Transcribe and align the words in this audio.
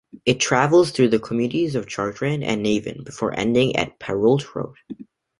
It 0.25 0.39
travels 0.39 0.89
through 0.89 1.09
the 1.09 1.19
communities 1.19 1.75
of 1.75 1.85
Chartrand 1.85 2.43
and 2.43 2.63
Navan 2.63 3.03
before 3.03 3.37
ending 3.39 3.75
at 3.75 3.99
Perreault 3.99 4.55
Road. 4.55 4.75